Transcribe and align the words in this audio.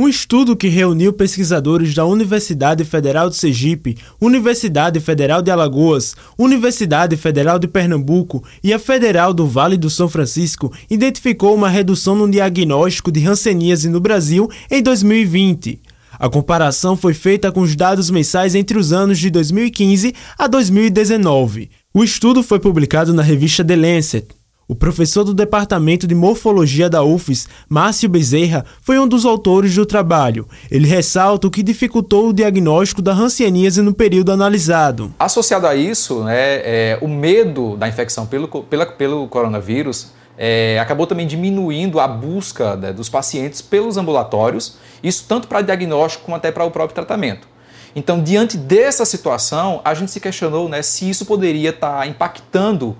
Um 0.00 0.06
estudo 0.06 0.54
que 0.54 0.68
reuniu 0.68 1.12
pesquisadores 1.12 1.92
da 1.92 2.06
Universidade 2.06 2.84
Federal 2.84 3.28
de 3.28 3.34
Sergipe, 3.34 3.98
Universidade 4.20 5.00
Federal 5.00 5.42
de 5.42 5.50
Alagoas, 5.50 6.14
Universidade 6.38 7.16
Federal 7.16 7.58
de 7.58 7.66
Pernambuco 7.66 8.44
e 8.62 8.72
a 8.72 8.78
Federal 8.78 9.34
do 9.34 9.44
Vale 9.44 9.76
do 9.76 9.90
São 9.90 10.08
Francisco 10.08 10.72
identificou 10.88 11.52
uma 11.52 11.68
redução 11.68 12.14
no 12.14 12.30
diagnóstico 12.30 13.10
de 13.10 13.26
hanseníase 13.26 13.88
no 13.88 13.98
Brasil 13.98 14.48
em 14.70 14.80
2020. 14.80 15.80
A 16.16 16.28
comparação 16.28 16.96
foi 16.96 17.12
feita 17.12 17.50
com 17.50 17.62
os 17.62 17.74
dados 17.74 18.08
mensais 18.08 18.54
entre 18.54 18.78
os 18.78 18.92
anos 18.92 19.18
de 19.18 19.30
2015 19.30 20.14
a 20.38 20.46
2019. 20.46 21.70
O 21.92 22.04
estudo 22.04 22.44
foi 22.44 22.60
publicado 22.60 23.12
na 23.12 23.22
revista 23.24 23.64
The 23.64 23.74
Lancet. 23.74 24.37
O 24.70 24.74
professor 24.74 25.24
do 25.24 25.32
Departamento 25.32 26.06
de 26.06 26.14
Morfologia 26.14 26.90
da 26.90 27.02
UFES, 27.02 27.48
Márcio 27.70 28.06
Bezerra, 28.06 28.66
foi 28.82 28.98
um 28.98 29.08
dos 29.08 29.24
autores 29.24 29.74
do 29.74 29.86
trabalho. 29.86 30.46
Ele 30.70 30.86
ressalta 30.86 31.46
o 31.46 31.50
que 31.50 31.62
dificultou 31.62 32.28
o 32.28 32.32
diagnóstico 32.34 33.00
da 33.00 33.12
hanseníase 33.12 33.80
no 33.80 33.94
período 33.94 34.30
analisado. 34.30 35.10
Associado 35.18 35.66
a 35.66 35.74
isso, 35.74 36.22
né, 36.22 36.56
é, 36.56 36.98
o 37.00 37.08
medo 37.08 37.78
da 37.78 37.88
infecção 37.88 38.26
pelo, 38.26 38.46
pela, 38.46 38.84
pelo 38.84 39.26
coronavírus 39.28 40.08
é, 40.36 40.78
acabou 40.78 41.06
também 41.06 41.26
diminuindo 41.26 41.98
a 41.98 42.06
busca 42.06 42.76
né, 42.76 42.92
dos 42.92 43.08
pacientes 43.08 43.62
pelos 43.62 43.96
ambulatórios, 43.96 44.76
isso 45.02 45.24
tanto 45.26 45.48
para 45.48 45.62
diagnóstico 45.62 46.26
como 46.26 46.36
até 46.36 46.52
para 46.52 46.64
o 46.64 46.70
próprio 46.70 46.94
tratamento. 46.94 47.48
Então, 47.96 48.22
diante 48.22 48.58
dessa 48.58 49.06
situação, 49.06 49.80
a 49.82 49.94
gente 49.94 50.10
se 50.10 50.20
questionou 50.20 50.68
né, 50.68 50.82
se 50.82 51.08
isso 51.08 51.24
poderia 51.24 51.70
estar 51.70 52.00
tá 52.00 52.06
impactando 52.06 52.94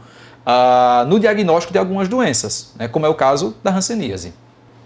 uh, 0.49 1.07
no 1.07 1.21
diagnóstico 1.21 1.73
de 1.73 1.79
algumas 1.79 2.09
doenças, 2.09 2.73
né, 2.77 2.89
como 2.89 3.05
é 3.05 3.09
o 3.09 3.15
caso 3.15 3.55
da 3.63 3.71
hanseníase. 3.71 4.33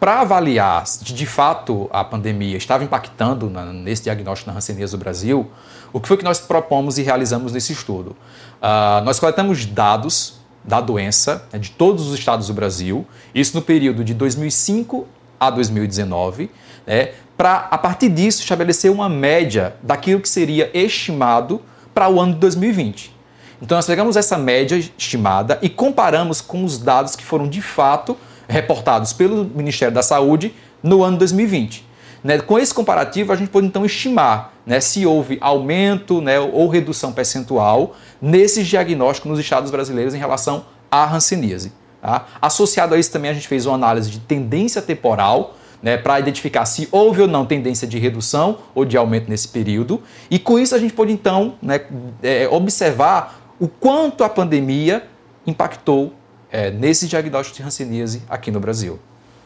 Para 0.00 0.20
avaliar 0.20 0.84
se 0.84 1.04
de 1.04 1.26
fato 1.26 1.88
a 1.92 2.02
pandemia 2.02 2.56
estava 2.56 2.82
impactando 2.82 3.48
na, 3.48 3.66
nesse 3.66 4.02
diagnóstico 4.02 4.50
da 4.50 4.56
hanseníase 4.56 4.90
do 4.90 4.98
Brasil, 4.98 5.48
o 5.92 6.00
que 6.00 6.08
foi 6.08 6.16
que 6.16 6.24
nós 6.24 6.40
propomos 6.40 6.98
e 6.98 7.02
realizamos 7.02 7.52
nesse 7.52 7.72
estudo? 7.72 8.16
Uh, 8.60 9.04
nós 9.04 9.20
coletamos 9.20 9.64
dados 9.64 10.40
da 10.64 10.80
doença 10.80 11.44
né, 11.52 11.58
de 11.58 11.70
todos 11.70 12.08
os 12.08 12.18
estados 12.18 12.48
do 12.48 12.54
Brasil, 12.54 13.06
isso 13.32 13.56
no 13.56 13.62
período 13.62 14.02
de 14.02 14.14
2005 14.14 15.06
a 15.38 15.50
2019, 15.50 16.50
né, 16.84 17.12
para 17.36 17.68
a 17.70 17.78
partir 17.78 18.08
disso 18.08 18.40
estabelecer 18.40 18.90
uma 18.90 19.08
média 19.08 19.76
daquilo 19.82 20.20
que 20.20 20.28
seria 20.28 20.70
estimado 20.74 21.60
para 21.94 22.08
o 22.08 22.20
ano 22.20 22.34
de 22.34 22.40
2020. 22.40 23.21
Então 23.62 23.78
nós 23.78 23.86
pegamos 23.86 24.16
essa 24.16 24.36
média 24.36 24.76
estimada 24.76 25.56
e 25.62 25.68
comparamos 25.68 26.40
com 26.40 26.64
os 26.64 26.78
dados 26.78 27.14
que 27.14 27.24
foram 27.24 27.48
de 27.48 27.62
fato 27.62 28.16
reportados 28.48 29.12
pelo 29.12 29.44
Ministério 29.44 29.94
da 29.94 30.02
Saúde 30.02 30.52
no 30.82 31.04
ano 31.04 31.16
2020. 31.16 31.86
Né, 32.24 32.38
com 32.38 32.58
esse 32.58 32.74
comparativo, 32.74 33.32
a 33.32 33.36
gente 33.36 33.50
pode 33.50 33.66
então 33.66 33.84
estimar 33.84 34.52
né, 34.66 34.80
se 34.80 35.06
houve 35.06 35.38
aumento 35.40 36.20
né, 36.20 36.40
ou 36.40 36.68
redução 36.68 37.12
percentual 37.12 37.94
nesses 38.20 38.66
diagnósticos 38.66 39.30
nos 39.30 39.38
estados 39.38 39.70
brasileiros 39.70 40.12
em 40.12 40.18
relação 40.18 40.64
à 40.90 41.14
hanseníase. 41.14 41.72
Tá? 42.00 42.26
Associado 42.40 42.96
a 42.96 42.98
isso 42.98 43.12
também 43.12 43.30
a 43.30 43.34
gente 43.34 43.46
fez 43.46 43.64
uma 43.64 43.76
análise 43.76 44.10
de 44.10 44.18
tendência 44.18 44.82
temporal, 44.82 45.56
né, 45.82 45.96
para 45.96 46.18
identificar 46.20 46.64
se 46.64 46.88
houve 46.92 47.22
ou 47.22 47.28
não 47.28 47.44
tendência 47.44 47.88
de 47.88 47.98
redução 47.98 48.58
ou 48.72 48.84
de 48.84 48.96
aumento 48.96 49.28
nesse 49.28 49.48
período. 49.48 50.00
E 50.30 50.38
com 50.38 50.58
isso 50.58 50.74
a 50.76 50.78
gente 50.78 50.92
pode 50.92 51.12
então 51.12 51.54
né, 51.60 51.80
é, 52.22 52.48
observar 52.48 53.41
o 53.62 53.68
quanto 53.68 54.24
a 54.24 54.28
pandemia 54.28 55.04
impactou 55.46 56.12
é, 56.50 56.68
nesse 56.72 57.06
diagnóstico 57.06 57.58
de 57.58 57.62
hanseníase 57.62 58.20
aqui 58.28 58.50
no 58.50 58.58
Brasil. 58.58 58.98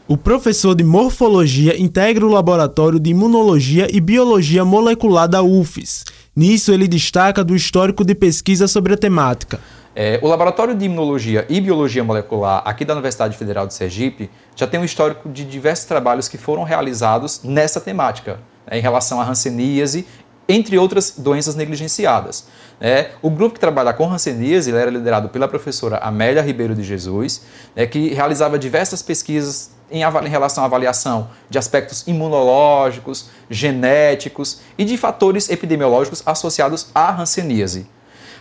O 0.07 0.17
professor 0.17 0.73
de 0.73 0.83
morfologia 0.83 1.79
integra 1.79 2.25
o 2.25 2.29
laboratório 2.29 2.99
de 2.99 3.11
imunologia 3.11 3.87
e 3.95 4.01
biologia 4.01 4.65
molecular 4.65 5.27
da 5.27 5.43
UFES. 5.43 6.03
Nisso, 6.35 6.73
ele 6.73 6.87
destaca 6.87 7.43
do 7.43 7.55
histórico 7.55 8.03
de 8.03 8.15
pesquisa 8.15 8.67
sobre 8.67 8.95
a 8.95 8.97
temática. 8.97 9.59
É, 9.95 10.19
o 10.23 10.27
Laboratório 10.27 10.73
de 10.73 10.85
Imunologia 10.85 11.45
e 11.47 11.61
Biologia 11.61 12.03
Molecular 12.03 12.63
aqui 12.65 12.83
da 12.83 12.93
Universidade 12.93 13.37
Federal 13.37 13.67
de 13.67 13.75
Sergipe 13.75 14.31
já 14.55 14.65
tem 14.65 14.79
um 14.79 14.83
histórico 14.83 15.29
de 15.29 15.45
diversos 15.45 15.85
trabalhos 15.85 16.27
que 16.27 16.39
foram 16.39 16.63
realizados 16.63 17.41
nessa 17.43 17.79
temática, 17.79 18.39
né, 18.65 18.79
em 18.79 18.81
relação 18.81 19.21
à 19.21 19.29
hanseníase 19.29 20.07
entre 20.47 20.77
outras 20.77 21.13
doenças 21.17 21.55
negligenciadas. 21.55 22.47
É, 22.79 23.11
o 23.21 23.29
grupo 23.29 23.55
que 23.55 23.59
trabalha 23.59 23.91
com 23.91 24.11
hanseníase 24.11 24.71
era 24.71 24.91
liderado 24.91 25.29
pela 25.29 25.47
professora 25.47 25.97
Amélia 25.97 26.41
Ribeiro 26.41 26.75
de 26.75 26.83
Jesus, 26.83 27.41
né, 27.75 27.87
que 27.87 28.13
realizava 28.13 28.57
diversas 28.57 29.01
pesquisas 29.01 29.71
em, 29.89 30.01
em, 30.01 30.29
relação 30.29 30.63
à 30.63 30.67
avaliação 30.67 31.29
de 31.49 31.57
aspectos 31.57 32.05
imunológicos, 32.07 33.29
genéticos 33.49 34.61
e 34.77 34.85
de 34.85 34.97
fatores 34.97 35.49
epidemiológicos 35.49 36.21
associados 36.25 36.87
à 36.93 37.19
hanseníase. 37.19 37.87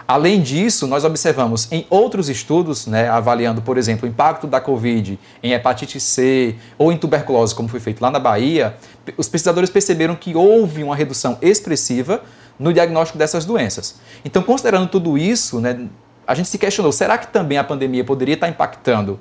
Além 0.08 0.40
disso, 0.40 0.86
nós 0.86 1.04
observamos 1.04 1.70
em 1.72 1.84
outros 1.90 2.28
estudos, 2.28 2.86
né, 2.86 3.08
avaliando, 3.08 3.60
por 3.60 3.76
exemplo, 3.76 4.06
o 4.06 4.10
impacto 4.10 4.46
da 4.46 4.60
Covid 4.60 5.18
em 5.42 5.52
hepatite 5.52 5.98
C 5.98 6.54
ou 6.78 6.92
em 6.92 6.96
tuberculose, 6.96 7.52
como 7.54 7.68
foi 7.68 7.80
feito 7.80 8.00
lá 8.00 8.10
na 8.10 8.20
Bahia, 8.20 8.76
os 9.16 9.28
pesquisadores 9.28 9.68
perceberam 9.68 10.14
que 10.14 10.36
houve 10.36 10.84
uma 10.84 10.94
redução 10.94 11.36
expressiva 11.42 12.22
no 12.58 12.72
diagnóstico 12.72 13.18
dessas 13.18 13.44
doenças. 13.44 13.96
Então, 14.24 14.42
considerando 14.42 14.88
tudo 14.88 15.18
isso, 15.18 15.60
né, 15.60 15.88
a 16.24 16.34
gente 16.34 16.48
se 16.48 16.56
questionou: 16.56 16.92
será 16.92 17.18
que 17.18 17.26
também 17.26 17.58
a 17.58 17.64
pandemia 17.64 18.04
poderia 18.04 18.34
estar 18.34 18.48
impactando 18.48 19.18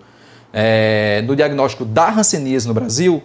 é, 0.54 1.24
no 1.26 1.36
diagnóstico 1.36 1.84
da 1.84 2.12
hanseníase 2.12 2.68
no 2.68 2.76
Brasil? 2.76 3.24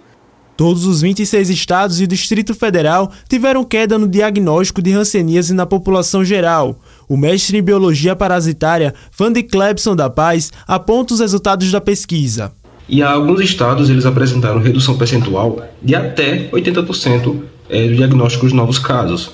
Todos 0.57 0.85
os 0.85 1.01
26 1.01 1.49
estados 1.49 2.01
e 2.01 2.05
o 2.05 2.07
Distrito 2.07 2.55
Federal 2.55 3.11
tiveram 3.27 3.65
queda 3.65 3.99
no 3.99 4.07
diagnóstico 4.07 4.83
de 4.83 4.93
hanseníase 4.93 5.55
na 5.55 5.65
população 5.65 6.23
geral. 6.23 6.77
O 7.11 7.17
mestre 7.17 7.59
em 7.59 7.63
biologia 7.63 8.15
parasitária, 8.15 8.95
Vandy 9.19 9.43
Clebson 9.43 9.97
da 9.97 10.09
Paz, 10.09 10.53
aponta 10.65 11.13
os 11.13 11.19
resultados 11.19 11.69
da 11.73 11.81
pesquisa. 11.81 12.53
E 12.89 13.03
alguns 13.03 13.41
estados 13.41 13.91
eles 13.91 14.07
apresentaram 14.07 14.61
redução 14.61 14.97
percentual 14.97 15.61
de 15.83 15.97
até 15.97 16.49
80% 16.53 17.37
é, 17.69 17.89
do 17.89 17.97
diagnóstico 17.97 18.47
de 18.47 18.55
novos 18.55 18.79
casos. 18.79 19.33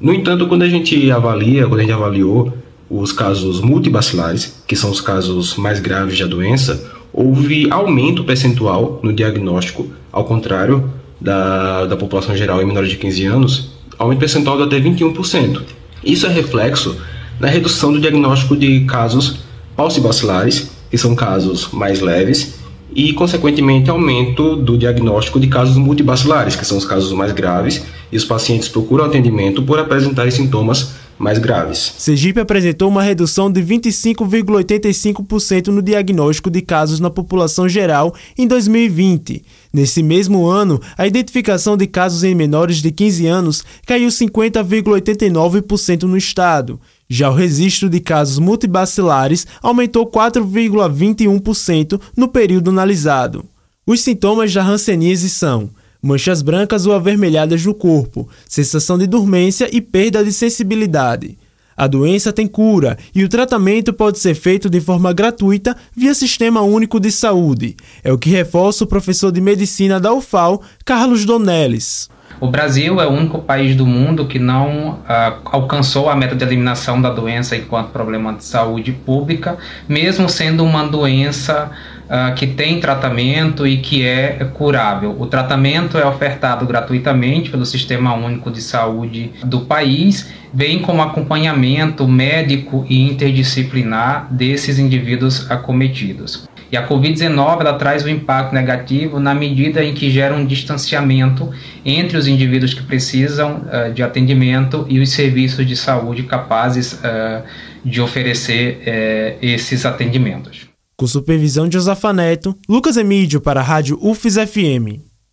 No 0.00 0.14
entanto, 0.14 0.46
quando 0.46 0.62
a 0.62 0.68
gente 0.68 1.10
avalia, 1.10 1.66
quando 1.66 1.80
a 1.80 1.82
gente 1.82 1.92
avaliou 1.92 2.56
os 2.88 3.10
casos 3.10 3.60
multibacilares, 3.60 4.62
que 4.64 4.76
são 4.76 4.88
os 4.88 5.00
casos 5.00 5.56
mais 5.56 5.80
graves 5.80 6.16
da 6.20 6.26
doença, 6.26 6.80
houve 7.12 7.66
aumento 7.72 8.22
percentual 8.22 9.00
no 9.02 9.12
diagnóstico, 9.12 9.90
ao 10.12 10.24
contrário 10.24 10.92
da, 11.20 11.86
da 11.86 11.96
população 11.96 12.36
geral 12.36 12.62
em 12.62 12.66
menores 12.66 12.90
de 12.90 12.98
15 12.98 13.24
anos, 13.24 13.70
aumento 13.98 14.20
percentual 14.20 14.56
de 14.58 14.62
até 14.62 14.80
21%. 14.80 15.60
Isso 16.04 16.26
é 16.26 16.28
reflexo 16.28 16.96
na 17.40 17.48
redução 17.48 17.92
do 17.92 18.00
diagnóstico 18.00 18.56
de 18.56 18.80
casos 18.80 19.38
paucibacilares, 19.76 20.70
que 20.90 20.98
são 20.98 21.14
casos 21.14 21.68
mais 21.72 22.00
leves, 22.00 22.54
e, 22.94 23.12
consequentemente, 23.12 23.90
aumento 23.90 24.54
do 24.54 24.78
diagnóstico 24.78 25.40
de 25.40 25.48
casos 25.48 25.76
multibacilares, 25.76 26.54
que 26.54 26.64
são 26.64 26.78
os 26.78 26.84
casos 26.84 27.12
mais 27.12 27.32
graves, 27.32 27.84
e 28.12 28.16
os 28.16 28.24
pacientes 28.24 28.68
procuram 28.68 29.04
atendimento 29.04 29.62
por 29.62 29.78
apresentarem 29.78 30.30
sintomas 30.30 30.92
mais 31.18 31.38
graves. 31.38 31.94
Sergipe 31.98 32.40
apresentou 32.40 32.88
uma 32.88 33.02
redução 33.02 33.50
de 33.50 33.62
25,85% 33.62 35.68
no 35.68 35.82
diagnóstico 35.82 36.50
de 36.50 36.60
casos 36.60 37.00
na 37.00 37.10
população 37.10 37.68
geral 37.68 38.14
em 38.36 38.46
2020. 38.46 39.42
Nesse 39.72 40.02
mesmo 40.02 40.46
ano, 40.46 40.80
a 40.96 41.06
identificação 41.06 41.76
de 41.76 41.86
casos 41.86 42.24
em 42.24 42.34
menores 42.34 42.78
de 42.78 42.90
15 42.90 43.26
anos 43.26 43.64
caiu 43.86 44.08
50,89% 44.08 46.02
no 46.02 46.16
estado. 46.16 46.80
Já 47.08 47.30
o 47.30 47.34
registro 47.34 47.88
de 47.88 48.00
casos 48.00 48.38
multibacilares 48.38 49.46
aumentou 49.62 50.06
4,21% 50.06 52.00
no 52.16 52.28
período 52.28 52.70
analisado. 52.70 53.44
Os 53.86 54.00
sintomas 54.00 54.52
da 54.52 54.64
hanseníase 54.64 55.28
são 55.28 55.70
manchas 56.04 56.42
brancas 56.42 56.84
ou 56.86 56.92
avermelhadas 56.92 57.64
no 57.64 57.72
corpo, 57.74 58.28
sensação 58.46 58.98
de 58.98 59.06
dormência 59.06 59.68
e 59.72 59.80
perda 59.80 60.22
de 60.22 60.32
sensibilidade. 60.32 61.38
A 61.74 61.86
doença 61.86 62.32
tem 62.32 62.46
cura 62.46 62.96
e 63.14 63.24
o 63.24 63.28
tratamento 63.28 63.92
pode 63.92 64.18
ser 64.18 64.34
feito 64.34 64.68
de 64.68 64.80
forma 64.80 65.12
gratuita 65.12 65.74
via 65.96 66.14
Sistema 66.14 66.60
Único 66.60 67.00
de 67.00 67.10
Saúde. 67.10 67.74
É 68.04 68.12
o 68.12 68.18
que 68.18 68.28
reforça 68.28 68.84
o 68.84 68.86
professor 68.86 69.32
de 69.32 69.40
medicina 69.40 69.98
da 69.98 70.12
UFAL, 70.12 70.62
Carlos 70.84 71.24
Donelis. 71.24 72.08
O 72.40 72.48
Brasil 72.48 73.00
é 73.00 73.06
o 73.06 73.10
único 73.10 73.38
país 73.40 73.74
do 73.74 73.86
mundo 73.86 74.26
que 74.26 74.38
não 74.38 74.90
uh, 74.90 75.40
alcançou 75.44 76.08
a 76.08 76.16
meta 76.16 76.34
de 76.34 76.44
eliminação 76.44 77.00
da 77.00 77.10
doença 77.10 77.56
enquanto 77.56 77.90
problema 77.90 78.34
de 78.34 78.44
saúde 78.44 78.92
pública, 78.92 79.56
mesmo 79.88 80.28
sendo 80.28 80.64
uma 80.64 80.86
doença 80.86 81.70
uh, 82.04 82.34
que 82.34 82.46
tem 82.46 82.80
tratamento 82.80 83.66
e 83.66 83.78
que 83.78 84.06
é 84.06 84.48
curável. 84.54 85.16
O 85.18 85.26
tratamento 85.26 85.98
é 85.98 86.06
ofertado 86.06 86.66
gratuitamente 86.66 87.50
pelo 87.50 87.64
Sistema 87.64 88.14
Único 88.14 88.50
de 88.50 88.60
Saúde 88.60 89.32
do 89.44 89.60
país, 89.60 90.32
bem 90.52 90.80
como 90.80 91.02
acompanhamento 91.02 92.06
médico 92.06 92.86
e 92.88 93.02
interdisciplinar 93.02 94.32
desses 94.32 94.78
indivíduos 94.78 95.50
acometidos. 95.50 96.48
E 96.74 96.76
a 96.76 96.88
Covid-19 96.88 97.78
traz 97.78 98.04
um 98.04 98.08
impacto 98.08 98.52
negativo 98.52 99.20
na 99.20 99.32
medida 99.32 99.84
em 99.84 99.94
que 99.94 100.10
gera 100.10 100.34
um 100.34 100.44
distanciamento 100.44 101.50
entre 101.84 102.16
os 102.16 102.26
indivíduos 102.26 102.74
que 102.74 102.82
precisam 102.82 103.62
uh, 103.62 103.92
de 103.92 104.02
atendimento 104.02 104.84
e 104.88 104.98
os 104.98 105.10
serviços 105.10 105.64
de 105.66 105.76
saúde 105.76 106.24
capazes 106.24 106.94
uh, 106.94 107.44
de 107.84 108.00
oferecer 108.00 108.80
uh, 108.80 109.38
esses 109.40 109.86
atendimentos. 109.86 110.73
Com 110.96 111.06
supervisão 111.08 111.68
de 111.68 111.76
Osafa 111.76 112.12
Neto, 112.12 112.56
Lucas 112.68 112.96
Emídio 112.96 113.40
para 113.40 113.60
a 113.60 113.64
Rádio 113.64 113.98
UFES 114.00 114.36
FM. 114.36 115.13